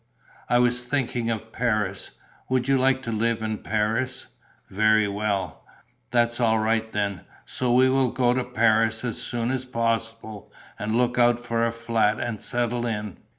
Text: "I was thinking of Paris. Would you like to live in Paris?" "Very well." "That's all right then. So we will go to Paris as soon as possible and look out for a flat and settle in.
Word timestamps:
"I 0.49 0.57
was 0.57 0.81
thinking 0.83 1.29
of 1.29 1.51
Paris. 1.51 2.09
Would 2.49 2.67
you 2.67 2.79
like 2.79 3.03
to 3.03 3.11
live 3.11 3.43
in 3.43 3.59
Paris?" 3.59 4.29
"Very 4.67 5.07
well." 5.07 5.63
"That's 6.09 6.39
all 6.39 6.57
right 6.57 6.91
then. 6.91 7.21
So 7.45 7.71
we 7.71 7.87
will 7.87 8.09
go 8.09 8.33
to 8.33 8.43
Paris 8.43 9.05
as 9.05 9.21
soon 9.21 9.51
as 9.51 9.63
possible 9.63 10.51
and 10.79 10.95
look 10.95 11.19
out 11.19 11.39
for 11.39 11.63
a 11.67 11.71
flat 11.71 12.19
and 12.19 12.41
settle 12.41 12.87
in. 12.87 13.17